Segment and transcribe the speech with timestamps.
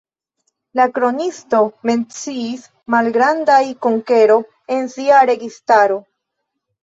[0.77, 2.63] La kronikisto menciis
[2.95, 4.37] malgrandaj konkero
[4.77, 5.99] en sia registaro.